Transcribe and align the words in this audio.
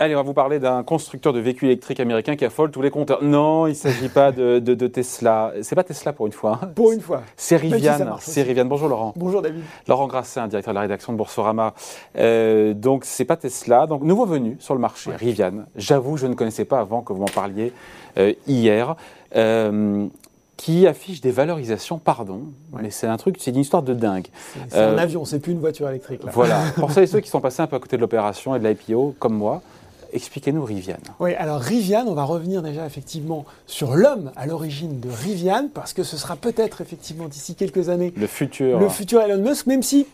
Allez, 0.00 0.16
on 0.16 0.18
va 0.18 0.22
vous 0.24 0.34
parler 0.34 0.58
d'un 0.58 0.82
constructeur 0.82 1.32
de 1.32 1.38
véhicules 1.38 1.68
électriques 1.68 2.00
américain 2.00 2.34
qui 2.34 2.44
affole 2.44 2.72
tous 2.72 2.82
les 2.82 2.90
compteurs. 2.90 3.22
Non, 3.22 3.68
il 3.68 3.70
ne 3.70 3.74
s'agit 3.74 4.08
pas 4.08 4.32
de, 4.32 4.58
de, 4.58 4.74
de 4.74 4.86
Tesla. 4.88 5.52
C'est 5.62 5.76
pas 5.76 5.84
Tesla 5.84 6.12
pour 6.12 6.26
une 6.26 6.32
fois. 6.32 6.58
Pour 6.74 6.90
une 6.90 7.00
fois. 7.00 7.22
C'est 7.36 7.56
Rivian. 7.56 8.16
C'est 8.18 8.42
Rivian. 8.42 8.64
Bonjour 8.64 8.88
Laurent. 8.88 9.12
Bonjour 9.14 9.40
David. 9.40 9.62
Laurent 9.86 10.08
Grassin, 10.08 10.48
directeur 10.48 10.72
de 10.72 10.76
la 10.76 10.80
rédaction 10.80 11.12
de 11.12 11.18
Boursorama. 11.18 11.74
Euh, 12.18 12.74
donc 12.74 13.04
c'est 13.04 13.24
pas 13.24 13.36
Tesla. 13.36 13.86
Donc 13.86 14.02
nouveau 14.02 14.26
venu 14.26 14.56
sur 14.58 14.74
le 14.74 14.80
marché, 14.80 15.12
Rivian. 15.14 15.66
J'avoue, 15.76 16.16
je 16.16 16.26
ne 16.26 16.34
connaissais 16.34 16.64
pas 16.64 16.80
avant 16.80 17.02
que 17.02 17.12
vous 17.12 17.20
m'en 17.20 17.26
parliez 17.26 17.72
euh, 18.18 18.32
hier. 18.48 18.96
Euh, 19.36 20.08
qui 20.56 20.86
affiche 20.86 21.20
des 21.20 21.32
valorisations, 21.32 21.98
pardon, 21.98 22.42
mais 22.72 22.90
c'est 22.90 23.08
un 23.08 23.16
truc, 23.16 23.36
c'est 23.40 23.50
une 23.50 23.58
histoire 23.58 23.82
de 23.82 23.92
dingue. 23.92 24.28
C'est 24.68 24.78
un 24.78 24.96
avion, 24.98 25.24
c'est 25.24 25.40
plus 25.40 25.52
une 25.52 25.58
voiture 25.58 25.88
électrique. 25.88 26.22
Là. 26.22 26.30
Voilà. 26.32 26.60
Pour 26.76 26.92
ceux 26.92 27.02
et 27.02 27.06
ceux 27.08 27.18
qui 27.20 27.28
sont 27.28 27.40
passés 27.40 27.60
un 27.60 27.66
peu 27.66 27.74
à 27.74 27.80
côté 27.80 27.96
de 27.96 28.00
l'opération 28.00 28.54
et 28.54 28.60
de 28.60 28.68
l'IPO, 28.68 29.16
comme 29.18 29.34
moi, 29.34 29.62
Expliquez-nous 30.14 30.64
Rivian. 30.64 30.96
Oui, 31.18 31.34
alors 31.34 31.60
Rivian, 31.60 32.06
on 32.06 32.14
va 32.14 32.24
revenir 32.24 32.62
déjà 32.62 32.86
effectivement 32.86 33.44
sur 33.66 33.96
l'homme 33.96 34.30
à 34.36 34.46
l'origine 34.46 35.00
de 35.00 35.08
Rivian, 35.10 35.68
parce 35.74 35.92
que 35.92 36.04
ce 36.04 36.16
sera 36.16 36.36
peut-être 36.36 36.80
effectivement 36.80 37.26
d'ici 37.26 37.56
quelques 37.56 37.88
années 37.88 38.12
le 38.16 38.28
futur, 38.28 38.78
le 38.78 38.88
futur 38.88 39.20
Elon 39.20 39.42
Musk, 39.42 39.66
même 39.66 39.82
si 39.82 40.06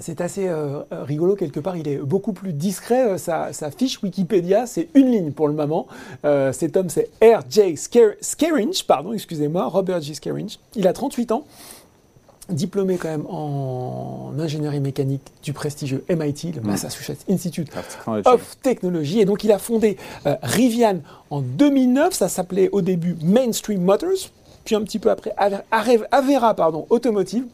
c'est 0.00 0.20
assez 0.20 0.46
euh, 0.46 0.82
rigolo 0.92 1.34
quelque 1.34 1.58
part, 1.60 1.76
il 1.76 1.88
est 1.88 1.96
beaucoup 1.96 2.32
plus 2.32 2.52
discret. 2.52 3.14
Euh, 3.14 3.18
sa, 3.18 3.70
fiche 3.70 4.00
Wikipédia, 4.02 4.66
c'est 4.66 4.88
une 4.94 5.10
ligne 5.10 5.32
pour 5.32 5.48
le 5.48 5.54
moment. 5.54 5.86
Euh, 6.24 6.52
cet 6.52 6.76
homme, 6.76 6.88
c'est 6.88 7.10
R.J. 7.20 7.76
Scaringe, 8.20 8.84
pardon, 8.86 9.12
excusez-moi, 9.12 9.66
Robert 9.66 10.00
J. 10.00 10.14
Scaringe. 10.14 10.58
Il 10.76 10.86
a 10.86 10.92
38 10.92 11.32
ans 11.32 11.44
diplômé 12.48 12.96
quand 12.96 13.08
même 13.08 13.26
en 13.28 14.32
ingénierie 14.38 14.80
mécanique 14.80 15.22
du 15.42 15.52
prestigieux 15.52 16.04
MIT, 16.08 16.52
le 16.54 16.60
mm. 16.60 16.66
Massachusetts 16.66 17.24
Institute 17.28 17.70
of 18.06 18.56
Technology. 18.62 19.20
Et 19.20 19.24
donc 19.24 19.44
il 19.44 19.52
a 19.52 19.58
fondé 19.58 19.96
euh, 20.26 20.36
Rivian 20.42 21.00
en 21.30 21.40
2009, 21.40 22.14
ça 22.14 22.28
s'appelait 22.28 22.68
au 22.72 22.80
début 22.80 23.16
Mainstream 23.22 23.82
Motors, 23.82 24.30
puis 24.64 24.74
un 24.74 24.82
petit 24.82 24.98
peu 24.98 25.10
après 25.10 25.34
Avera 26.10 26.54
pardon, 26.54 26.86
Automotive. 26.90 27.44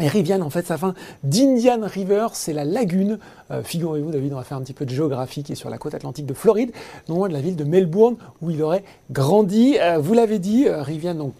Et 0.00 0.08
Rivian, 0.08 0.40
en 0.40 0.50
fait, 0.50 0.66
ça 0.66 0.74
vient 0.74 0.92
d'Indian 1.22 1.78
River, 1.82 2.26
c'est 2.32 2.52
la 2.52 2.64
lagune. 2.64 3.20
Euh, 3.52 3.62
figurez-vous, 3.62 4.10
David, 4.10 4.32
on 4.32 4.36
va 4.38 4.42
faire 4.42 4.56
un 4.56 4.62
petit 4.62 4.72
peu 4.72 4.84
de 4.84 4.90
géographie 4.90 5.44
qui 5.44 5.52
est 5.52 5.54
sur 5.54 5.70
la 5.70 5.78
côte 5.78 5.94
atlantique 5.94 6.26
de 6.26 6.34
Floride, 6.34 6.72
non 7.08 7.14
loin 7.14 7.28
de 7.28 7.32
la 7.32 7.40
ville 7.40 7.54
de 7.54 7.62
Melbourne, 7.62 8.16
où 8.42 8.50
il 8.50 8.60
aurait 8.60 8.82
grandi. 9.12 9.76
Euh, 9.80 9.98
vous 9.98 10.12
l'avez 10.12 10.40
dit, 10.40 10.68
Rivian, 10.68 11.14
donc 11.14 11.34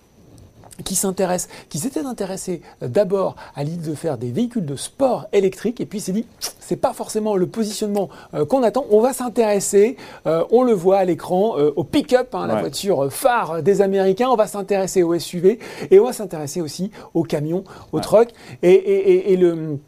qui 0.82 0.94
s'intéresse, 0.94 1.48
qui 1.68 1.78
s'était 1.78 2.04
intéressé 2.04 2.62
euh, 2.82 2.88
d'abord 2.88 3.36
à 3.54 3.62
l'idée 3.62 3.90
de 3.90 3.94
faire 3.94 4.18
des 4.18 4.32
véhicules 4.32 4.66
de 4.66 4.76
sport 4.76 5.26
électriques 5.32 5.80
et 5.80 5.86
puis 5.86 6.00
s'est 6.00 6.12
dit 6.12 6.26
c'est 6.58 6.76
pas 6.76 6.92
forcément 6.92 7.36
le 7.36 7.46
positionnement 7.46 8.08
euh, 8.34 8.44
qu'on 8.44 8.62
attend, 8.62 8.86
on 8.90 9.00
va 9.00 9.12
s'intéresser, 9.12 9.96
euh, 10.26 10.44
on 10.50 10.62
le 10.62 10.72
voit 10.72 10.98
à 10.98 11.04
l'écran, 11.04 11.56
au 11.76 11.84
pick-up, 11.84 12.34
hein, 12.34 12.46
la 12.46 12.60
voiture 12.60 13.12
phare 13.12 13.62
des 13.62 13.82
Américains, 13.82 14.28
on 14.28 14.36
va 14.36 14.46
s'intéresser 14.46 15.02
au 15.02 15.18
SUV 15.18 15.58
et 15.90 16.00
on 16.00 16.04
va 16.04 16.12
s'intéresser 16.12 16.60
aussi 16.60 16.90
aux 17.12 17.22
camions, 17.22 17.64
aux 17.92 18.00
trucks 18.00 18.32
et, 18.62 19.32
et 19.32 19.36
le 19.36 19.78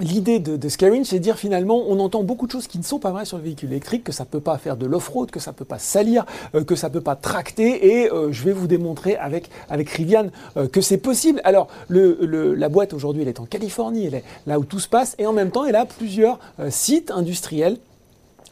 L'idée 0.00 0.38
de, 0.38 0.56
de 0.56 0.68
Scaring, 0.68 1.04
c'est 1.04 1.18
de 1.18 1.22
dire 1.22 1.36
finalement, 1.36 1.82
on 1.86 2.00
entend 2.00 2.22
beaucoup 2.22 2.46
de 2.46 2.52
choses 2.52 2.66
qui 2.66 2.78
ne 2.78 2.82
sont 2.82 2.98
pas 2.98 3.10
vraies 3.10 3.26
sur 3.26 3.36
le 3.36 3.42
véhicule 3.42 3.70
électrique, 3.70 4.04
que 4.04 4.12
ça 4.12 4.24
ne 4.24 4.28
peut 4.28 4.40
pas 4.40 4.56
faire 4.56 4.76
de 4.78 4.86
l'off-road, 4.86 5.30
que 5.30 5.40
ça 5.40 5.50
ne 5.50 5.56
peut 5.56 5.66
pas 5.66 5.78
salir, 5.78 6.24
euh, 6.54 6.64
que 6.64 6.74
ça 6.74 6.88
ne 6.88 6.94
peut 6.94 7.02
pas 7.02 7.16
tracter, 7.16 8.00
et 8.00 8.10
euh, 8.10 8.32
je 8.32 8.42
vais 8.44 8.52
vous 8.52 8.66
démontrer 8.66 9.16
avec, 9.16 9.50
avec 9.68 9.90
Rivian 9.90 10.28
euh, 10.56 10.68
que 10.68 10.80
c'est 10.80 10.96
possible. 10.96 11.40
Alors, 11.44 11.68
la 11.90 12.68
boîte 12.70 12.94
aujourd'hui, 12.94 13.22
elle 13.22 13.28
est 13.28 13.40
en 13.40 13.44
Californie, 13.44 14.06
elle 14.06 14.14
est 14.14 14.24
là 14.46 14.58
où 14.58 14.64
tout 14.64 14.80
se 14.80 14.88
passe, 14.88 15.14
et 15.18 15.26
en 15.26 15.34
même 15.34 15.50
temps, 15.50 15.66
elle 15.66 15.76
a 15.76 15.84
plusieurs 15.84 16.38
sites 16.70 17.10
industriels 17.10 17.76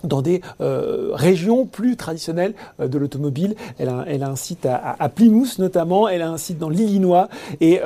dans 0.04 0.22
des 0.22 0.42
régions 0.60 1.66
plus 1.66 1.96
traditionnelles 1.96 2.54
de 2.78 2.98
l'automobile. 2.98 3.56
Elle 3.78 3.88
a, 3.88 4.28
un 4.28 4.36
site 4.36 4.66
à, 4.66 4.96
à, 4.98 5.08
Plymouth 5.08 5.58
notamment, 5.58 6.08
elle 6.08 6.22
a 6.22 6.30
un 6.30 6.36
site 6.36 6.58
dans 6.58 6.68
l'Illinois, 6.68 7.28
et 7.60 7.80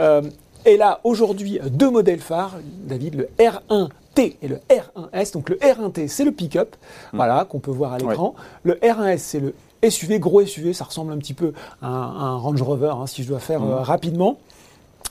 elle 0.65 0.83
a 0.83 1.01
aujourd'hui 1.05 1.61
deux 1.71 1.91
modèles 1.91 2.21
phares, 2.21 2.57
David, 2.85 3.15
le 3.15 3.29
R1T 3.39 4.37
et 4.43 4.49
le 4.49 4.59
R1S. 4.69 5.33
Donc 5.33 5.49
le 5.49 5.57
R1T, 5.57 6.09
c'est 6.09 6.25
le 6.25 6.33
pick-up, 6.33 6.77
mm. 7.13 7.17
voilà, 7.17 7.45
qu'on 7.49 7.59
peut 7.59 7.71
voir 7.71 7.93
à 7.93 7.99
l'écran. 7.99 8.35
Le 8.63 8.75
R1S, 8.75 9.19
c'est 9.19 9.41
le 9.41 9.55
SUV, 9.89 10.19
gros 10.19 10.45
SUV, 10.45 10.73
ça 10.73 10.85
ressemble 10.85 11.13
un 11.13 11.19
petit 11.19 11.35
peu 11.35 11.53
à 11.81 11.89
un, 11.89 12.37
Range 12.37 12.63
Rover, 12.63 12.95
hein, 12.97 13.07
si 13.07 13.23
je 13.23 13.29
dois 13.29 13.41
faire 13.41 13.63
euh, 13.63 13.83
rapidement. 13.83 14.39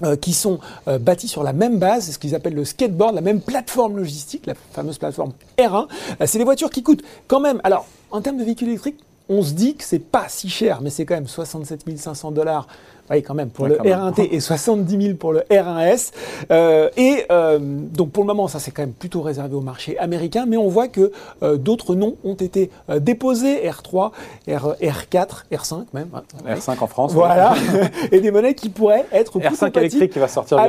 Euh, 0.03 0.15
qui 0.15 0.33
sont 0.33 0.59
euh, 0.87 0.97
bâtis 0.97 1.27
sur 1.27 1.43
la 1.43 1.53
même 1.53 1.77
base, 1.77 2.09
ce 2.11 2.17
qu'ils 2.17 2.33
appellent 2.33 2.55
le 2.55 2.65
skateboard, 2.65 3.13
la 3.13 3.21
même 3.21 3.39
plateforme 3.39 3.97
logistique, 3.97 4.47
la 4.47 4.55
fameuse 4.55 4.97
plateforme 4.97 5.33
R1. 5.59 5.85
c'est 6.25 6.39
des 6.39 6.43
voitures 6.43 6.71
qui 6.71 6.81
coûtent 6.81 7.03
quand 7.27 7.39
même, 7.39 7.61
alors 7.63 7.85
en 8.09 8.21
termes 8.21 8.37
de 8.37 8.43
véhicules 8.43 8.69
électriques, 8.69 8.97
on 9.29 9.43
se 9.43 9.51
dit 9.53 9.75
que 9.75 9.83
c'est 9.83 9.99
pas 9.99 10.27
si 10.27 10.49
cher, 10.49 10.81
mais 10.81 10.89
c'est 10.89 11.05
quand 11.05 11.13
même 11.13 11.27
67 11.27 11.97
500 11.99 12.31
dollars 12.31 12.67
oui, 13.11 13.23
quand 13.23 13.33
même, 13.33 13.49
pour 13.49 13.67
le 13.67 13.75
R1T 13.75 14.29
et 14.31 14.39
70 14.39 15.01
000 15.01 15.17
pour 15.17 15.33
le 15.33 15.41
R1S. 15.51 16.11
Euh, 16.51 16.89
et 16.97 17.25
euh, 17.31 17.59
donc 17.59 18.11
pour 18.11 18.23
le 18.23 18.27
moment, 18.27 18.47
ça 18.47 18.59
c'est 18.59 18.71
quand 18.71 18.83
même 18.83 18.93
plutôt 18.93 19.21
réservé 19.21 19.55
au 19.55 19.61
marché 19.61 19.97
américain, 19.99 20.45
mais 20.47 20.57
on 20.57 20.67
voit 20.67 20.87
que 20.87 21.11
euh, 21.43 21.57
d'autres 21.57 21.95
noms 21.95 22.15
ont 22.23 22.35
été 22.35 22.69
déposés, 22.99 23.61
R3, 23.67 24.11
R, 24.49 25.09
4 25.09 25.45
R5 25.51 25.85
même. 25.93 26.07
R5 26.47 26.79
en 26.79 26.87
France. 26.87 27.13
Voilà, 27.13 27.53
et 28.11 28.21
des 28.21 28.31
monnaies 28.31 28.53
qui 28.53 28.69
pourraient 28.69 29.05
être 29.11 29.39
plus 29.39 29.49
R5 29.49 29.77
électrique 29.77 30.13
qui 30.13 30.19
va 30.19 30.27
sortir 30.27 30.59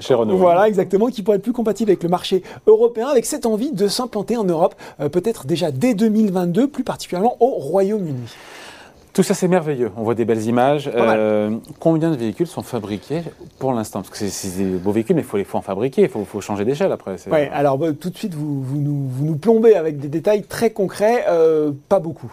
chez 0.00 0.14
Renault. 0.14 0.36
Voilà, 0.36 0.68
exactement, 0.68 1.06
qui 1.06 1.22
pourraient 1.22 1.36
être 1.36 1.42
plus 1.42 1.52
compatibles 1.52 1.90
avec 1.90 2.02
le 2.02 2.08
marché 2.08 2.42
européen, 2.66 3.08
avec 3.08 3.26
cette 3.26 3.46
envie 3.46 3.72
de 3.72 3.88
s'implanter 3.88 4.36
en 4.36 4.44
Europe, 4.44 4.74
peut-être 5.12 5.46
déjà 5.46 5.70
dès 5.70 5.94
2022, 5.94 6.68
plus 6.68 6.84
particulièrement 6.84 7.36
au 7.40 7.50
Royaume-Uni. 7.50 8.26
Tout 9.16 9.22
ça, 9.22 9.32
c'est 9.32 9.48
merveilleux. 9.48 9.92
On 9.96 10.02
voit 10.02 10.14
des 10.14 10.26
belles 10.26 10.42
images. 10.42 10.90
Euh, 10.94 11.56
combien 11.80 12.10
de 12.10 12.16
véhicules 12.16 12.46
sont 12.46 12.60
fabriqués 12.60 13.22
pour 13.58 13.72
l'instant? 13.72 14.02
Parce 14.02 14.10
que 14.10 14.28
c'est 14.28 14.58
des 14.58 14.76
beaux 14.76 14.92
véhicules, 14.92 15.16
mais 15.16 15.22
il 15.22 15.24
faut 15.24 15.38
les 15.38 15.44
faut 15.44 15.56
en 15.56 15.62
fabriquer. 15.62 16.02
Il 16.02 16.08
faut, 16.10 16.40
changer 16.42 16.66
d'échelle 16.66 16.92
après. 16.92 17.16
Oui, 17.32 17.38
alors 17.50 17.78
bah, 17.78 17.94
tout 17.98 18.10
de 18.10 18.18
suite, 18.18 18.34
vous, 18.34 18.62
nous, 18.74 19.08
vous, 19.08 19.24
nous, 19.24 19.36
plombez 19.36 19.74
avec 19.74 19.98
des 19.98 20.08
détails 20.08 20.42
très 20.42 20.68
concrets. 20.68 21.24
Euh, 21.30 21.72
pas 21.88 21.98
beaucoup. 21.98 22.30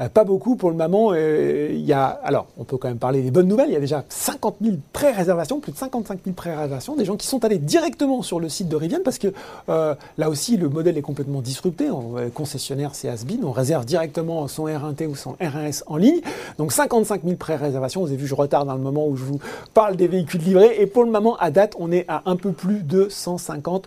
Euh, 0.00 0.08
pas 0.08 0.24
beaucoup 0.24 0.56
pour 0.56 0.70
le 0.70 0.76
moment. 0.76 1.10
Euh, 1.12 1.68
il 1.70 1.84
y 1.84 1.92
a, 1.92 2.04
alors, 2.06 2.46
on 2.58 2.64
peut 2.64 2.76
quand 2.76 2.88
même 2.88 2.98
parler 2.98 3.22
des 3.22 3.30
bonnes 3.30 3.46
nouvelles. 3.46 3.68
Il 3.68 3.74
y 3.74 3.76
a 3.76 3.80
déjà 3.80 4.04
50 4.08 4.56
000 4.60 4.76
pré-réservations, 4.92 5.60
plus 5.60 5.72
de 5.72 5.76
55 5.76 6.20
000 6.24 6.34
pré-réservations, 6.34 6.96
des 6.96 7.04
gens 7.04 7.16
qui 7.16 7.26
sont 7.26 7.44
allés 7.44 7.58
directement 7.58 8.22
sur 8.22 8.40
le 8.40 8.48
site 8.48 8.68
de 8.68 8.76
Rivian 8.76 8.98
parce 9.04 9.18
que 9.18 9.32
euh, 9.68 9.94
là 10.18 10.28
aussi, 10.28 10.56
le 10.56 10.68
modèle 10.68 10.98
est 10.98 11.02
complètement 11.02 11.40
disrupté. 11.40 11.90
En 11.90 12.14
concessionnaire, 12.32 12.90
c'est 12.94 13.08
Asbin. 13.08 13.38
On 13.44 13.52
réserve 13.52 13.84
directement 13.84 14.48
son 14.48 14.66
R1T 14.66 15.06
ou 15.06 15.14
son 15.14 15.34
R1S 15.34 15.84
en 15.86 15.96
ligne. 15.96 16.20
Donc 16.58 16.72
55 16.72 17.22
000 17.22 17.36
pré-réservations. 17.36 18.00
Vous 18.00 18.08
avez 18.08 18.16
vu, 18.16 18.26
je 18.26 18.34
retarde 18.34 18.66
dans 18.66 18.74
le 18.74 18.80
moment 18.80 19.06
où 19.06 19.16
je 19.16 19.24
vous 19.24 19.38
parle 19.74 19.96
des 19.96 20.08
véhicules 20.08 20.40
livrés. 20.40 20.76
Et 20.80 20.86
pour 20.86 21.04
le 21.04 21.10
moment, 21.10 21.36
à 21.36 21.50
date, 21.50 21.74
on 21.78 21.92
est 21.92 22.04
à 22.08 22.22
un 22.26 22.36
peu 22.36 22.52
plus 22.52 22.82
de 22.82 23.08
150 23.08 23.86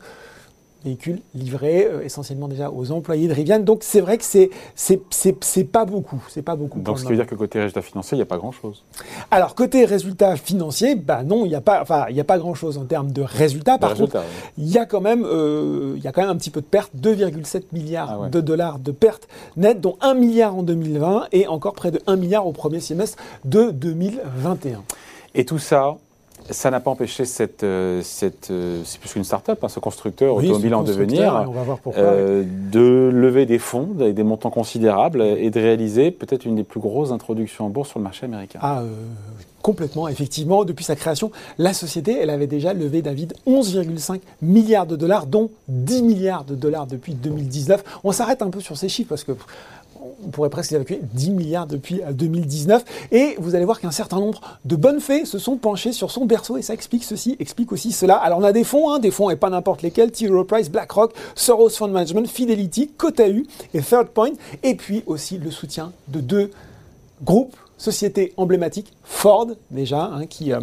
véhicules 0.83 1.19
livrés 1.33 1.85
euh, 1.85 2.03
essentiellement 2.03 2.47
déjà 2.47 2.71
aux 2.71 2.91
employés 2.91 3.27
de 3.27 3.33
Rivian. 3.33 3.59
Donc 3.59 3.79
c'est 3.81 4.01
vrai 4.01 4.17
que 4.17 4.23
c'est 4.23 4.49
c'est 4.75 5.63
pas 5.63 5.85
beaucoup, 5.85 6.23
c'est 6.29 6.41
pas 6.41 6.55
beaucoup. 6.55 6.79
Donc 6.79 6.99
ce 6.99 7.03
qui 7.03 7.09
veut 7.09 7.15
dire 7.15 7.27
que 7.27 7.35
côté 7.35 7.59
résultat 7.59 7.81
financier, 7.81 8.15
il 8.15 8.19
n'y 8.19 8.23
a 8.23 8.27
pas 8.27 8.37
grand 8.37 8.51
chose. 8.51 8.83
Alors 9.31 9.55
côté 9.55 9.85
résultat 9.85 10.35
financier, 10.35 10.95
bah 10.95 11.23
non, 11.23 11.45
il 11.45 11.49
n'y 11.49 11.55
a 11.55 11.61
pas, 11.61 11.81
enfin 11.81 12.05
il 12.09 12.15
y 12.15 12.19
a 12.19 12.23
pas 12.23 12.37
grand 12.37 12.53
chose 12.53 12.77
en 12.77 12.85
termes 12.85 13.11
de 13.11 13.21
résultats. 13.21 13.77
Par 13.77 13.93
contre, 13.95 14.17
il 14.57 14.67
y 14.67 14.77
a 14.77 14.85
quand 14.85 15.01
même, 15.01 15.25
euh, 15.25 15.93
il 15.97 16.03
y 16.03 16.07
a 16.07 16.11
quand 16.11 16.21
même 16.21 16.29
un 16.29 16.37
petit 16.37 16.51
peu 16.51 16.61
de 16.61 16.65
pertes, 16.65 16.91
2,7 16.95 17.63
milliards 17.71 18.23
ah 18.23 18.29
de 18.29 18.41
dollars 18.41 18.79
de 18.79 18.91
pertes 18.91 19.27
nettes, 19.55 19.81
dont 19.81 19.97
1 20.01 20.13
milliard 20.13 20.55
en 20.55 20.63
2020 20.63 21.27
et 21.31 21.47
encore 21.47 21.73
près 21.73 21.91
de 21.91 22.01
1 22.07 22.15
milliard 22.15 22.47
au 22.47 22.51
premier 22.51 22.79
semestre 22.79 23.17
de 23.45 23.71
2021. 23.71 24.83
Et 25.35 25.45
tout 25.45 25.59
ça, 25.59 25.97
ça 26.49 26.71
n'a 26.71 26.79
pas 26.79 26.91
empêché 26.91 27.25
cette, 27.25 27.63
euh, 27.63 28.01
cette 28.03 28.51
euh, 28.51 28.81
c'est 28.85 28.99
plus 28.99 29.13
qu'une 29.13 29.23
start-up, 29.23 29.63
hein, 29.63 29.69
ce 29.69 29.79
constructeur 29.79 30.35
automobile 30.35 30.75
en 30.75 30.83
devenir, 30.83 31.45
euh, 31.97 32.43
de 32.71 33.09
lever 33.13 33.45
des 33.45 33.59
fonds 33.59 33.89
avec 33.99 34.15
des 34.15 34.23
montants 34.23 34.49
considérables 34.49 35.21
et 35.21 35.49
de 35.49 35.59
réaliser 35.59 36.11
peut-être 36.11 36.45
une 36.45 36.55
des 36.55 36.63
plus 36.63 36.79
grosses 36.79 37.11
introductions 37.11 37.65
en 37.65 37.69
bourse 37.69 37.89
sur 37.89 37.99
le 37.99 38.03
marché 38.03 38.25
américain. 38.25 38.59
Ah, 38.61 38.83
complètement, 39.61 40.07
effectivement. 40.07 40.63
Depuis 40.63 40.85
sa 40.85 40.95
création, 40.95 41.31
la 41.57 41.73
société, 41.73 42.17
elle 42.17 42.29
avait 42.29 42.47
déjà 42.47 42.73
levé, 42.73 43.01
David, 43.01 43.33
11,5 43.45 44.21
milliards 44.41 44.87
de 44.87 44.95
dollars, 44.95 45.27
dont 45.27 45.49
10 45.67 46.03
milliards 46.03 46.45
de 46.45 46.55
dollars 46.55 46.87
depuis 46.87 47.13
2019. 47.13 47.83
On 48.05 48.13
s'arrête 48.13 48.41
un 48.41 48.49
peu 48.49 48.61
sur 48.61 48.77
ces 48.77 48.87
chiffres 48.87 49.09
parce 49.09 49.25
que 49.25 49.33
on 50.25 50.29
pourrait 50.29 50.49
presque 50.49 50.71
évacuer 50.71 50.99
10 51.13 51.31
milliards 51.31 51.67
depuis 51.67 52.01
2019. 52.11 52.83
Euh, 52.83 53.17
et 53.17 53.35
vous 53.39 53.55
allez 53.55 53.65
voir 53.65 53.79
qu'un 53.79 53.91
certain 53.91 54.19
nombre 54.19 54.41
de 54.65 54.75
bonnes 54.75 54.99
fées 54.99 55.25
se 55.25 55.39
sont 55.39 55.57
penchées 55.57 55.93
sur 55.93 56.11
son 56.11 56.25
berceau 56.25 56.57
et 56.57 56.61
ça 56.61 56.73
explique 56.73 57.03
ceci, 57.03 57.35
explique 57.39 57.71
aussi 57.71 57.91
cela. 57.91 58.15
Alors 58.15 58.39
on 58.39 58.43
a 58.43 58.53
des 58.53 58.63
fonds, 58.63 58.91
hein, 58.91 58.99
des 58.99 59.11
fonds 59.11 59.29
et 59.29 59.35
pas 59.35 59.49
n'importe 59.49 59.81
lesquels, 59.81 60.11
T. 60.11 60.27
Price, 60.47 60.69
BlackRock, 60.69 61.13
Soros 61.35 61.69
Fund 61.69 61.91
Management, 61.91 62.27
Fidelity, 62.27 62.89
Cotahu 62.89 63.45
et 63.73 63.81
Third 63.81 64.07
Point. 64.07 64.33
Et 64.63 64.75
puis 64.75 65.03
aussi 65.05 65.37
le 65.37 65.51
soutien 65.51 65.91
de 66.07 66.19
deux 66.19 66.51
groupes, 67.23 67.55
sociétés 67.77 68.33
emblématiques, 68.37 68.93
Ford 69.03 69.47
déjà, 69.71 70.03
hein, 70.03 70.25
qui... 70.25 70.53
Euh, 70.53 70.61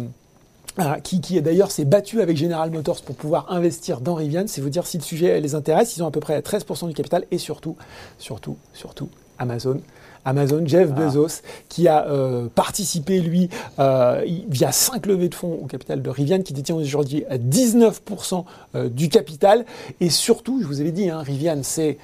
Ah, 0.77 0.99
qui, 0.99 1.21
qui 1.21 1.41
d'ailleurs 1.41 1.71
s'est 1.71 1.85
battu 1.85 2.19
avec 2.19 2.35
General 2.35 2.69
Motors 2.69 3.01
pour 3.01 3.15
pouvoir 3.15 3.49
investir 3.49 4.01
dans 4.01 4.13
Rivian. 4.13 4.43
C'est 4.47 4.59
vous 4.59 4.69
dire 4.69 4.85
si 4.85 4.97
le 4.97 5.03
sujet 5.03 5.39
les 5.39 5.55
intéresse. 5.55 5.95
Ils 5.95 6.03
ont 6.03 6.07
à 6.07 6.11
peu 6.11 6.19
près 6.19 6.37
13% 6.41 6.89
du 6.89 6.93
capital 6.93 7.25
et 7.31 7.37
surtout, 7.37 7.77
surtout, 8.19 8.57
surtout 8.73 9.07
Amazon. 9.39 9.83
Amazon, 10.25 10.63
Jeff 10.65 10.89
Ah. 10.91 10.99
Bezos, 10.99 11.41
qui 11.69 11.87
a 11.87 12.07
euh, 12.07 12.47
participé, 12.53 13.19
lui, 13.19 13.49
euh, 13.79 14.23
via 14.49 14.71
5 14.71 15.05
levées 15.05 15.29
de 15.29 15.35
fonds 15.35 15.59
au 15.63 15.65
capital 15.65 16.01
de 16.01 16.09
Rivian, 16.09 16.41
qui 16.41 16.53
détient 16.53 16.75
aujourd'hui 16.75 17.23
à 17.29 17.37
19% 17.37 18.45
euh, 18.75 18.89
du 18.89 19.09
capital. 19.09 19.65
Et 20.01 20.09
surtout, 20.09 20.61
je 20.61 20.67
vous 20.67 20.81
avais 20.81 20.91
dit, 20.91 21.09
hein, 21.09 21.19
Rivian, 21.21 21.59
c'est 21.61 21.97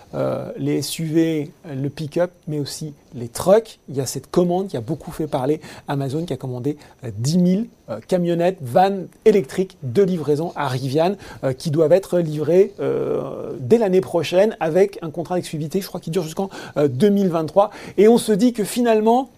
les 0.57 0.81
SUV, 0.81 1.51
le 1.65 1.89
pick-up, 1.89 2.31
mais 2.47 2.59
aussi 2.59 2.93
les 3.13 3.27
trucks. 3.27 3.79
Il 3.89 3.95
y 3.95 4.01
a 4.01 4.05
cette 4.05 4.29
commande 4.29 4.67
qui 4.67 4.77
a 4.77 4.81
beaucoup 4.81 5.11
fait 5.11 5.27
parler. 5.27 5.59
Amazon 5.87 6.25
qui 6.25 6.33
a 6.33 6.37
commandé 6.37 6.77
euh, 7.03 7.11
10 7.17 7.31
000 7.31 7.61
euh, 7.89 7.99
camionnettes, 8.07 8.57
vannes 8.61 9.07
électriques 9.25 9.77
de 9.83 10.03
livraison 10.03 10.53
à 10.55 10.67
Rivian, 10.67 11.15
qui 11.57 11.71
doivent 11.71 11.91
être 11.91 12.19
livrées 12.19 12.73
dès 13.59 13.77
l'année 13.77 14.01
prochaine 14.01 14.55
avec 14.59 14.99
un 15.01 15.09
contrat 15.09 15.35
d'exclusivité, 15.35 15.81
je 15.81 15.87
crois, 15.87 15.99
qui 15.99 16.09
dure 16.09 16.23
jusqu'en 16.23 16.49
euh, 16.77 16.87
2023. 16.87 17.71
Et 17.97 18.07
on 18.11 18.17
se 18.17 18.31
dit 18.31 18.53
que 18.53 18.63
finalement, 18.63 19.29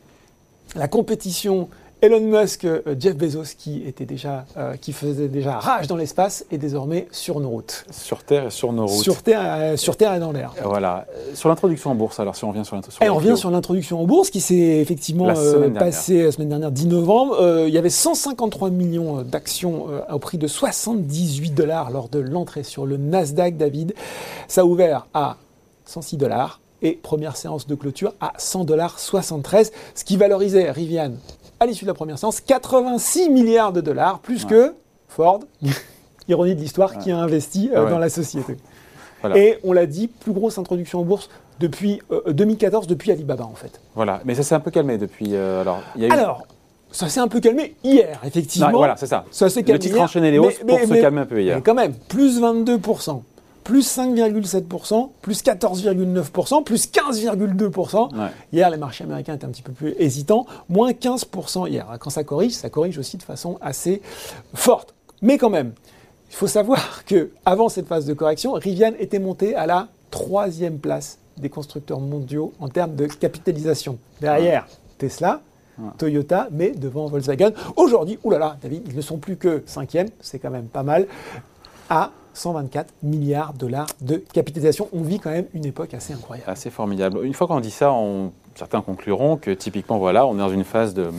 la 0.76 0.88
compétition 0.88 1.70
Elon 2.02 2.20
Musk, 2.20 2.66
euh, 2.66 2.82
Jeff 3.00 3.16
Bezos, 3.16 3.56
qui 3.58 3.88
était 3.88 4.06
déjà, 4.06 4.46
euh, 4.58 4.76
qui 4.76 4.92
faisait 4.92 5.30
déjà 5.30 5.58
rage 5.60 5.88
dans 5.88 5.96
l'espace, 5.96 6.44
est 6.52 6.58
désormais 6.58 7.08
sur 7.12 7.40
nos 7.40 7.48
routes, 7.48 7.86
Sur 7.92 8.24
Terre 8.24 8.48
et 8.48 8.50
sur 8.50 8.74
nos 8.74 8.88
routes. 8.88 9.04
sur 9.04 9.22
terre, 9.22 9.40
euh, 9.42 9.78
sur 9.78 9.96
terre 9.96 10.14
et 10.14 10.20
dans 10.20 10.34
l'air. 10.34 10.54
Voilà. 10.66 11.06
Sur 11.34 11.48
l'introduction 11.48 11.92
en 11.92 11.96
bourse, 11.96 12.20
alors 12.20 12.36
si 12.36 12.44
on 12.44 12.50
revient 12.50 12.66
sur 12.66 12.76
l'introduction. 12.76 13.06
On 13.10 13.16
revient 13.16 13.38
sur 13.38 13.52
l'introduction 13.52 14.02
en 14.02 14.06
bourse 14.06 14.32
qui 14.32 14.42
s'est 14.42 14.82
effectivement 14.82 15.28
La 15.28 15.38
euh, 15.38 15.70
passée 15.70 16.24
la 16.24 16.34
semaine 16.34 16.50
dernière, 16.50 16.72
10 16.72 16.88
novembre. 16.88 17.38
Il 17.68 17.74
y 17.74 17.78
avait 17.78 17.90
153 17.90 18.70
millions 18.70 19.22
d'actions 19.22 19.86
au 20.12 20.20
prix 20.20 20.38
de 20.38 20.48
78 20.48 21.52
dollars 21.52 21.90
lors 21.90 22.10
de 22.10 22.20
l'entrée 22.20 22.64
sur 22.64 22.86
le 22.86 22.98
Nasdaq, 22.98 23.56
David. 23.56 23.94
Ça 24.50 24.62
a 24.62 24.66
ouvert 24.66 25.08
à 25.14 25.38
106 25.86 26.18
dollars 26.18 26.60
et 26.84 26.94
première 26.94 27.36
séance 27.38 27.66
de 27.66 27.74
clôture 27.76 28.14
à 28.22 28.34
100 28.38 28.66
dollars 28.66 29.00
73, 29.00 29.72
ce 29.96 30.04
qui 30.04 30.18
valorisait 30.18 30.70
Rivian 30.70 31.14
à 31.60 31.66
l'issue 31.66 31.86
de 31.86 31.90
la 31.90 31.94
première 31.96 32.20
séance 32.20 32.42
86 32.42 33.30
milliards 33.30 33.72
de 33.74 33.82
dollars, 33.82 34.20
plus 34.20 34.44
Ouais. 34.44 34.50
que 34.50 34.74
Ford, 35.08 35.40
ironie 36.28 36.56
de 36.56 36.60
l'histoire, 36.62 36.98
qui 36.98 37.12
a 37.12 37.18
investi 37.18 37.70
euh, 37.74 37.86
Ouais. 37.86 37.90
dans 37.92 38.00
la 38.00 38.10
société. 38.10 38.58
Voilà. 39.22 39.38
Et 39.38 39.58
on 39.64 39.72
l'a 39.72 39.86
dit, 39.86 40.08
plus 40.10 40.34
grosse 40.34 40.58
introduction 40.58 41.00
en 41.00 41.04
bourse 41.04 41.30
depuis 41.60 42.02
euh, 42.12 42.34
2014, 42.34 42.88
depuis 42.88 43.12
Alibaba 43.12 43.46
en 43.46 43.56
fait. 43.56 43.80
Voilà. 43.96 44.20
Mais 44.26 44.36
ça 44.36 44.44
s'est 44.44 44.56
un 44.56 44.60
peu 44.60 44.72
calmé 44.72 44.98
depuis. 44.98 45.30
euh, 45.36 45.62
alors, 45.62 45.80
il 45.96 46.02
y 46.02 46.06
a 46.06 46.10
eu. 46.10 46.12
Alors, 46.12 46.46
ça 46.92 47.08
s'est 47.08 47.22
un 47.22 47.28
peu 47.30 47.40
calmé 47.40 47.76
hier, 47.84 48.20
effectivement. 48.26 48.70
Non, 48.72 48.78
voilà, 48.80 48.98
c'est 48.98 49.08
ça. 49.08 49.24
Ça 49.32 49.50
s'est 49.50 49.62
Le 49.62 49.66
calmé. 49.68 49.80
titre 49.80 49.96
hier, 49.96 50.04
enchaînait 50.04 50.32
les 50.32 50.40
mais- 50.40 50.48
hausses 50.48 50.58
pour 50.60 50.68
mais- 50.68 50.86
se 50.86 50.94
calmer 51.02 51.22
un 51.22 51.26
peu 51.26 51.42
hier. 51.42 51.56
Mais 51.56 51.62
quand 51.62 51.74
même, 51.74 51.94
plus 51.94 52.42
22%, 52.42 53.24
plus 53.64 53.98
5,7%, 53.98 55.10
plus 55.22 55.44
14,9%, 55.44 56.64
plus 56.64 56.88
15,2%. 56.88 58.16
Ouais. 58.16 58.28
Hier, 58.52 58.70
les 58.70 58.78
marchés 58.78 59.04
américains 59.04 59.36
étaient 59.36 59.46
un 59.46 59.50
petit 59.50 59.62
peu 59.62 59.72
plus 59.72 59.96
hésitants, 59.98 60.46
moins 60.70 60.92
15% 60.92 61.70
hier. 61.70 61.88
Quand 62.00 62.10
ça 62.10 62.24
corrige, 62.24 62.54
ça 62.54 62.70
corrige 62.70 62.98
aussi 62.98 63.18
de 63.18 63.24
façon 63.24 63.58
assez 63.62 64.02
forte. 64.54 64.94
Mais 65.22 65.38
quand 65.38 65.50
même, 65.50 65.74
il 66.30 66.36
faut 66.36 66.48
savoir 66.48 67.04
que 67.06 67.32
avant 67.46 67.70
cette 67.70 67.88
phase 67.88 68.06
de 68.06 68.14
correction, 68.14 68.54
Rivian 68.54 68.94
était 69.00 69.20
monté 69.20 69.56
à 69.56 69.66
la 69.66 69.88
troisième 70.12 70.80
place 70.80 71.18
des 71.38 71.50
constructeurs 71.50 72.00
mondiaux 72.00 72.54
en 72.60 72.68
termes 72.68 72.96
de 72.96 73.08
capitalisation. 73.08 73.98
Derrière 74.22 74.68
Tesla. 74.98 75.42
Toyota, 75.98 76.50
mais 76.52 76.70
devant 76.70 77.08
Volkswagen. 77.08 77.52
Aujourd'hui, 77.76 78.20
oulala, 78.24 78.58
David, 78.62 78.84
ils 78.88 78.96
ne 78.96 79.02
sont 79.02 79.18
plus 79.18 79.38
que 79.38 79.64
cinquième, 79.66 80.08
c'est 80.22 80.38
quand 80.38 80.52
même 80.52 80.68
pas 80.68 80.84
mal, 80.84 81.08
à 81.90 82.12
124 82.34 82.94
milliards 83.04 83.54
de 83.54 83.60
dollars 83.60 83.88
de 84.02 84.18
capitalisation. 84.34 84.88
On 84.94 85.02
vit 85.02 85.20
quand 85.20 85.32
même 85.32 85.46
une 85.54 85.66
époque 85.66 85.94
assez 85.94 86.14
incroyable. 86.14 86.50
Assez 86.50 86.70
formidable. 86.70 87.26
Une 87.26 87.34
fois 87.34 87.48
qu'on 87.48 87.60
dit 87.60 87.72
ça, 87.72 87.92
on- 87.94 88.32
certains 88.56 88.82
concluront 88.82 89.38
que 89.38 89.52
typiquement, 89.52 89.98
voilà, 89.98 90.26
on 90.28 90.36
est 90.36 90.40
dans 90.40 90.50
une 90.50 90.64
phase 90.64 90.94
de- 90.94 91.10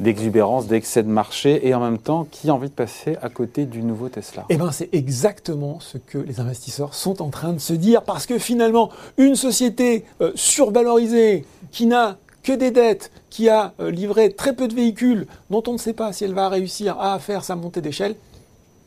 d'exubérance, 0.00 0.66
d'excès 0.66 1.04
de 1.04 1.08
marché, 1.08 1.68
et 1.68 1.72
en 1.74 1.78
même 1.80 1.98
temps, 1.98 2.26
qui 2.28 2.50
a 2.50 2.54
envie 2.54 2.68
de 2.68 2.74
passer 2.74 3.16
à 3.22 3.28
côté 3.28 3.64
du 3.64 3.80
nouveau 3.82 4.08
Tesla? 4.08 4.44
Eh 4.48 4.56
bien, 4.56 4.72
c'est 4.72 4.88
exactement 4.92 5.78
ce 5.78 5.98
que 5.98 6.18
les 6.18 6.40
investisseurs 6.40 6.94
sont 6.94 7.22
en 7.22 7.28
train 7.30 7.52
de 7.52 7.60
se 7.60 7.72
dire, 7.74 8.02
parce 8.02 8.26
que 8.26 8.38
finalement, 8.40 8.90
une 9.18 9.36
société 9.36 10.04
euh, 10.20 10.32
survalorisée, 10.34 11.44
qui 11.70 11.86
n'a 11.86 12.16
que 12.42 12.52
des 12.52 12.70
dettes, 12.72 13.10
qui 13.30 13.48
a 13.48 13.72
euh, 13.80 13.90
livré 13.90 14.32
très 14.32 14.52
peu 14.54 14.66
de 14.68 14.74
véhicules, 14.74 15.26
dont 15.50 15.62
on 15.68 15.72
ne 15.74 15.78
sait 15.78 15.92
pas 15.92 16.12
si 16.12 16.24
elle 16.24 16.34
va 16.34 16.48
réussir 16.48 16.98
à 17.00 17.18
faire 17.20 17.44
sa 17.44 17.54
montée 17.56 17.80
d'échelle. 17.80 18.16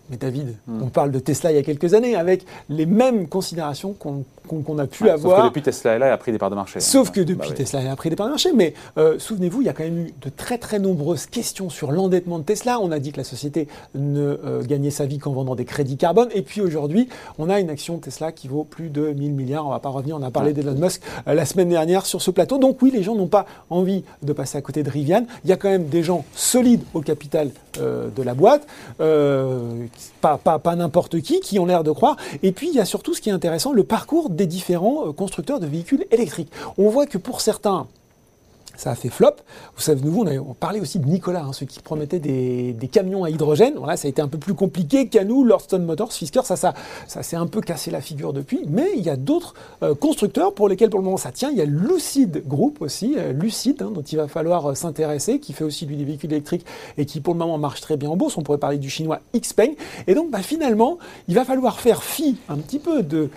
Mais 0.10 0.18
David, 0.18 0.56
Hmm. 0.68 0.84
on 0.84 0.88
parle 0.88 1.12
de 1.12 1.20
Tesla 1.20 1.52
il 1.52 1.56
y 1.56 1.60
a 1.60 1.64
quelques 1.64 1.94
années, 1.94 2.16
avec 2.16 2.46
les 2.70 2.86
mêmes 2.86 3.28
considérations 3.28 3.94
qu'on 3.94 4.24
a 4.80 4.88
pu 4.88 5.04
Ouais, 5.04 5.10
avoir. 5.10 5.36
Sauf 5.38 5.44
que 5.44 5.48
depuis 5.50 5.62
Tesla 5.62 5.92
elle 5.94 6.04
a 6.04 6.18
pris 6.18 6.32
des 6.32 6.38
parts 6.38 6.50
de 6.50 6.56
marché. 6.56 6.80
Sauf 6.80 7.12
que 7.12 7.20
Bah 7.20 7.26
depuis 7.26 7.50
oui. 7.50 7.56
Tesla 7.56 7.92
a 7.92 7.96
pris 7.98 8.10
des 8.10 8.16
parts 8.16 8.28
de 8.28 8.32
marché, 8.32 8.52
mais 8.56 8.74
euh, 8.98 9.20
souvenez-vous, 9.20 9.62
il 9.62 9.66
y 9.66 9.70
a 9.70 9.74
quand 9.74 9.84
même 9.84 9.98
eu 10.08 10.14
de 10.22 10.30
très 10.30 10.58
très 10.58 10.80
nombreuses 10.80 11.26
questions 11.26 11.70
sur 11.70 11.92
l'endettement 11.92 12.40
de 12.40 12.44
Tesla. 12.44 12.80
On 12.82 12.92
a 12.92 13.00
dit 13.00 13.12
que 13.12 13.18
la 13.18 13.24
société 13.26 13.68
ne 13.96 14.40
euh, 14.46 14.64
gagnait 14.64 14.92
sa 14.92 15.06
vie 15.06 15.18
qu'en 15.18 15.34
vendant 15.34 15.56
des 15.56 15.66
crédits 15.66 15.98
carbone. 15.98 16.30
Et 16.34 16.42
puis 16.42 16.62
aujourd'hui, 16.62 17.10
on 17.38 17.50
a 17.50 17.60
une 17.60 17.70
action 17.70 17.98
Tesla 17.98 18.32
qui 18.32 18.48
vaut 18.48 18.64
plus 18.64 18.90
de 18.90 19.12
1000 19.12 19.34
milliards. 19.34 19.66
On 19.68 19.72
va 19.72 19.80
pas 19.80 19.90
revenir, 19.90 20.16
on 20.18 20.24
a 20.24 20.32
parlé 20.32 20.52
Ouais. 20.52 20.54
d'Elon 20.64 20.76
Musk 20.80 21.02
euh, 21.28 21.34
la 21.34 21.46
semaine 21.46 21.68
dernière 21.70 22.06
sur 22.06 22.22
ce 22.22 22.32
plateau. 22.32 22.58
Donc 22.58 22.82
oui, 22.82 22.92
les 22.94 23.04
gens 23.04 23.16
n'ont 23.16 23.28
pas 23.28 23.46
envie 23.70 24.04
de 24.24 24.32
passer 24.32 24.58
à 24.58 24.62
côté 24.62 24.84
de 24.84 24.90
Rivian. 24.90 25.26
Il 25.44 25.50
y 25.50 25.54
a 25.54 25.58
quand 25.58 25.70
même 25.70 25.88
des 25.88 26.04
gens 26.04 26.24
solides 26.34 26.84
au 26.94 27.02
capital 27.02 27.50
de 27.80 28.24
la 28.24 28.34
boîte, 28.34 28.66
pas, 30.22 30.38
pas, 30.38 30.60
pas 30.60 30.76
n'importe 30.76 31.22
qui, 31.22 31.40
qui 31.40 31.60
ont 31.60 31.66
l'air 31.66 31.84
de 31.84 31.92
croire. 31.92 32.16
Et 32.44 32.52
puis 32.52 32.70
il 32.70 32.76
y 32.76 32.80
a 32.80 32.86
surtout 32.86 33.14
ce 33.14 33.22
qui 33.22 33.30
est 33.30 33.34
intéressant, 33.34 33.74
le 33.74 33.84
parcours 33.84 34.30
des 34.30 34.48
différents 34.48 35.08
euh, 35.08 35.12
constructeurs 35.12 35.60
de 35.60 35.68
véhicules 35.68 36.06
électriques. 36.12 36.52
On 36.78 36.90
voit 36.90 37.06
que 37.06 37.18
pour 37.18 37.42
certains, 37.42 37.88
ça 38.78 38.92
a 38.92 38.96
fait 38.96 39.10
flop. 39.10 39.36
Vous 39.76 39.82
savez, 39.82 40.02
nous, 40.02 40.22
on, 40.22 40.54
parlait 40.54 40.80
aussi 40.80 41.00
de 41.00 41.06
Nicolas, 41.06 41.44
hein, 41.44 41.52
ceux 41.52 41.66
qui 41.66 41.80
promettaient 41.80 42.20
des, 42.20 42.74
des 42.74 42.88
camions 42.88 43.24
à 43.24 43.30
hydrogène. 43.30 43.74
Voilà, 43.78 43.98
ça 43.98 44.08
a 44.08 44.10
été 44.10 44.22
un 44.22 44.28
peu 44.28 44.38
plus 44.38 44.54
compliqué 44.54 45.08
qu'à 45.08 45.26
nous, 45.26 45.44
Lordstone 45.44 45.84
Motors, 45.84 46.14
Fisker, 46.14 46.42
ça, 46.46 46.56
ça, 46.56 46.74
ça 47.08 47.24
s'est 47.24 47.36
un 47.36 47.48
peu 47.48 47.60
cassé 47.60 47.92
la 47.92 48.02
figure 48.02 48.34
depuis. 48.34 48.62
Mais 48.68 48.92
il 48.96 49.04
y 49.04 49.10
a 49.10 49.18
d'autres 49.18 49.56
euh, 49.84 49.96
constructeurs 49.96 50.54
pour 50.54 50.70
lesquels, 50.70 50.90
pour 50.90 51.00
le 51.00 51.06
moment, 51.06 51.18
ça 51.18 51.32
tient. 51.32 51.50
Il 51.50 51.58
y 51.58 51.62
a 51.62 51.66
Lucid 51.66 52.48
Group 52.48 52.78
aussi, 52.82 53.16
euh, 53.18 53.34
Lucid, 53.34 53.82
hein, 53.82 53.92
dont 53.94 54.04
il 54.04 54.16
va 54.16 54.28
falloir 54.28 54.68
euh, 54.68 54.76
s'intéresser, 54.76 55.40
qui 55.40 55.54
fait 55.54 55.64
aussi 55.64 55.86
lui 55.86 55.98
des 55.98 56.06
véhicules 56.06 56.32
électriques 56.32 56.66
et 56.98 57.06
qui, 57.06 57.20
pour 57.20 57.34
le 57.34 57.40
moment, 57.40 57.58
marche 57.58 57.82
très 57.82 57.98
bien 57.98 58.10
en 58.10 58.16
bourse. 58.16 58.38
On 58.38 58.44
pourrait 58.44 58.60
parler 58.60 58.78
du 58.78 58.90
chinois 58.90 59.20
Xpeng. 59.36 59.76
Et 60.06 60.14
donc, 60.14 60.30
bah, 60.30 60.44
finalement, 60.44 61.00
il 61.28 61.36
va 61.36 61.46
falloir 61.46 61.80
faire 61.80 62.04
fi 62.04 62.38
un 62.48 62.58
petit 62.58 62.80
peu 62.80 63.02
de 63.02 63.30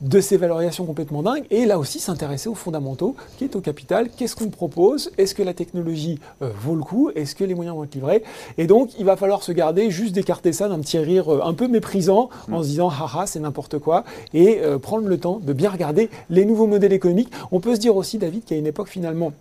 de 0.00 0.20
ces 0.20 0.36
valorisations 0.36 0.84
complètement 0.84 1.22
dingues 1.22 1.44
et 1.50 1.66
là 1.66 1.78
aussi 1.78 2.00
s'intéresser 2.00 2.48
aux 2.48 2.54
fondamentaux, 2.54 3.16
qui 3.38 3.44
est 3.44 3.56
au 3.56 3.60
capital, 3.60 4.08
qu'est-ce 4.16 4.36
qu'on 4.36 4.50
propose, 4.50 5.10
est-ce 5.18 5.34
que 5.34 5.42
la 5.42 5.54
technologie 5.54 6.18
euh, 6.42 6.50
vaut 6.60 6.74
le 6.74 6.82
coup, 6.82 7.10
est-ce 7.14 7.34
que 7.34 7.44
les 7.44 7.54
moyens 7.54 7.76
vont 7.76 7.84
être 7.84 7.94
livrés? 7.94 8.22
Et 8.58 8.66
donc 8.66 8.90
il 8.98 9.04
va 9.04 9.16
falloir 9.16 9.42
se 9.42 9.52
garder, 9.52 9.90
juste 9.90 10.14
d'écarter 10.14 10.52
ça 10.52 10.68
d'un 10.68 10.80
petit 10.80 10.98
rire 10.98 11.32
euh, 11.32 11.40
un 11.44 11.54
peu 11.54 11.68
méprisant 11.68 12.30
en 12.50 12.62
se 12.62 12.68
disant 12.68 12.88
haha 12.88 13.26
c'est 13.26 13.40
n'importe 13.40 13.78
quoi 13.78 14.04
et 14.32 14.60
euh, 14.60 14.78
prendre 14.78 15.08
le 15.08 15.18
temps 15.18 15.40
de 15.42 15.52
bien 15.52 15.70
regarder 15.70 16.10
les 16.30 16.44
nouveaux 16.44 16.66
modèles 16.66 16.92
économiques. 16.92 17.30
On 17.52 17.60
peut 17.60 17.74
se 17.74 17.80
dire 17.80 17.96
aussi 17.96 18.18
David 18.18 18.44
a 18.50 18.54
une 18.54 18.66
époque 18.66 18.88
finalement 18.88 19.32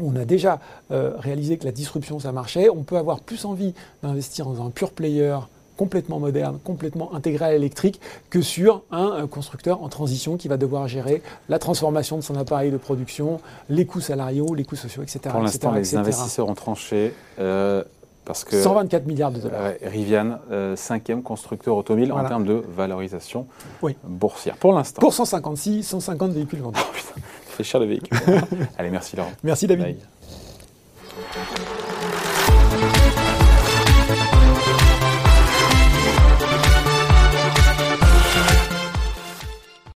on 0.00 0.16
a 0.16 0.24
déjà 0.24 0.58
réalisé 0.90 1.56
que 1.56 1.64
la 1.64 1.70
disruption 1.70 2.18
ça 2.18 2.32
marchait, 2.32 2.68
on 2.68 2.82
peut 2.82 2.96
avoir 2.96 3.20
plus 3.20 3.44
envie 3.44 3.74
d'investir 4.02 4.44
dans 4.44 4.66
un 4.66 4.70
pure 4.70 4.90
player 4.90 5.36
complètement 5.76 6.18
moderne, 6.20 6.58
complètement 6.62 7.14
intégré 7.14 7.44
à 7.46 7.52
l'électrique, 7.52 8.00
que 8.30 8.42
sur 8.42 8.82
un 8.90 9.12
euh, 9.12 9.26
constructeur 9.26 9.82
en 9.82 9.88
transition 9.88 10.36
qui 10.36 10.48
va 10.48 10.56
devoir 10.56 10.88
gérer 10.88 11.22
la 11.48 11.58
transformation 11.58 12.16
de 12.16 12.22
son 12.22 12.36
appareil 12.36 12.70
de 12.70 12.76
production, 12.76 13.40
les 13.68 13.86
coûts 13.86 14.00
salariaux, 14.00 14.54
les 14.54 14.64
coûts 14.64 14.76
sociaux, 14.76 15.02
etc. 15.02 15.20
Pour 15.30 15.40
l'instant, 15.42 15.72
les 15.72 15.80
etc. 15.80 15.96
investisseurs 15.98 16.48
ont 16.48 16.54
tranché 16.54 17.12
euh, 17.38 17.82
parce 18.24 18.44
que 18.44 18.60
124 18.62 19.06
milliards 19.06 19.32
de 19.32 19.40
dollars. 19.40 19.62
Ouais, 19.62 19.78
Rivian, 19.82 20.38
euh, 20.50 20.76
cinquième 20.76 21.22
constructeur 21.22 21.76
automobile 21.76 22.10
Voilà. 22.10 22.24
en 22.26 22.28
termes 22.28 22.44
de 22.46 22.62
valorisation 22.74 23.46
Oui. 23.82 23.96
boursière. 24.02 24.56
Pour 24.56 24.72
l'instant, 24.72 25.00
Pour 25.00 25.12
156, 25.12 25.82
150 25.82 26.32
véhicules 26.32 26.60
vendus. 26.60 26.78
fait 27.46 27.64
cher 27.64 27.80
le 27.80 27.86
véhicule. 27.86 28.18
Allez, 28.78 28.90
merci 28.90 29.16
Laurent. 29.16 29.30
Merci 29.42 29.66
David. 29.66 29.84
Bye. 29.84 29.96